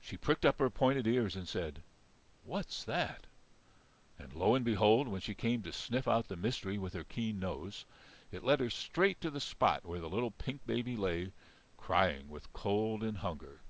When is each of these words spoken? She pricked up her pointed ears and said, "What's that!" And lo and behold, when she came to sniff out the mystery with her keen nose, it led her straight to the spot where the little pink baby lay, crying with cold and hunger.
She 0.00 0.16
pricked 0.16 0.44
up 0.44 0.58
her 0.58 0.68
pointed 0.68 1.06
ears 1.06 1.36
and 1.36 1.46
said, 1.46 1.80
"What's 2.42 2.82
that!" 2.82 3.28
And 4.18 4.32
lo 4.34 4.56
and 4.56 4.64
behold, 4.64 5.06
when 5.06 5.20
she 5.20 5.32
came 5.32 5.62
to 5.62 5.72
sniff 5.72 6.08
out 6.08 6.26
the 6.26 6.34
mystery 6.34 6.76
with 6.76 6.92
her 6.92 7.04
keen 7.04 7.38
nose, 7.38 7.84
it 8.32 8.42
led 8.42 8.58
her 8.58 8.68
straight 8.68 9.20
to 9.20 9.30
the 9.30 9.38
spot 9.38 9.84
where 9.86 10.00
the 10.00 10.10
little 10.10 10.32
pink 10.32 10.66
baby 10.66 10.96
lay, 10.96 11.30
crying 11.76 12.28
with 12.28 12.52
cold 12.52 13.04
and 13.04 13.18
hunger. 13.18 13.60